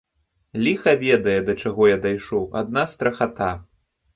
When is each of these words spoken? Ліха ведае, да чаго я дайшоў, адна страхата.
Ліха 0.67 0.93
ведае, 1.03 1.35
да 1.49 1.55
чаго 1.65 1.91
я 1.91 1.97
дайшоў, 2.09 2.49
адна 2.63 2.87
страхата. 2.95 3.51